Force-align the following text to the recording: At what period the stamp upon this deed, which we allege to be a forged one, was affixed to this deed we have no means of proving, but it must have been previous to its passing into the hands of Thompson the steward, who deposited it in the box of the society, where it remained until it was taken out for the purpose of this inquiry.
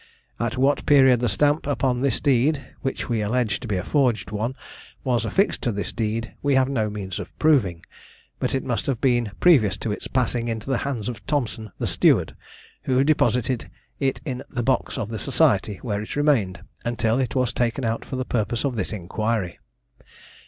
At 0.39 0.57
what 0.57 0.87
period 0.87 1.19
the 1.19 1.29
stamp 1.29 1.67
upon 1.67 1.99
this 2.01 2.19
deed, 2.19 2.69
which 2.81 3.07
we 3.07 3.21
allege 3.21 3.59
to 3.59 3.67
be 3.67 3.77
a 3.77 3.83
forged 3.83 4.31
one, 4.31 4.55
was 5.03 5.25
affixed 5.25 5.61
to 5.61 5.71
this 5.71 5.93
deed 5.93 6.33
we 6.41 6.55
have 6.55 6.67
no 6.67 6.89
means 6.89 7.19
of 7.19 7.37
proving, 7.37 7.85
but 8.39 8.55
it 8.55 8.63
must 8.63 8.87
have 8.87 8.99
been 8.99 9.29
previous 9.39 9.77
to 9.77 9.91
its 9.91 10.07
passing 10.07 10.47
into 10.47 10.67
the 10.71 10.79
hands 10.89 11.07
of 11.07 11.23
Thompson 11.27 11.71
the 11.77 11.85
steward, 11.85 12.35
who 12.85 13.03
deposited 13.03 13.69
it 13.99 14.19
in 14.25 14.41
the 14.49 14.63
box 14.63 14.97
of 14.97 15.09
the 15.11 15.19
society, 15.19 15.75
where 15.83 16.01
it 16.01 16.15
remained 16.15 16.61
until 16.83 17.19
it 17.19 17.35
was 17.35 17.53
taken 17.53 17.85
out 17.85 18.03
for 18.03 18.15
the 18.15 18.25
purpose 18.25 18.65
of 18.65 18.75
this 18.77 18.91
inquiry. 18.91 19.59